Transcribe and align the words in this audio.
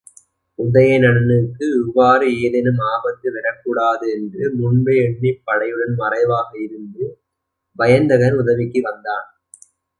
உதயணனுக்கு 0.59 1.65
இவ்வாறு 1.81 2.39
ஏதேனும் 2.39 2.77
ஆபத்து 2.87 3.31
வரக்கூடாது 3.31 4.11
என்று 4.11 4.51
முன்பே 4.55 4.95
எண்ணிப் 5.03 5.43
படையுடன் 5.47 5.95
மறைவாக 5.95 6.49
இருந்த 6.59 6.97
வயந்தகன் 7.79 8.37
உதவிக்கு 8.37 8.81
வந்தான். 8.81 9.27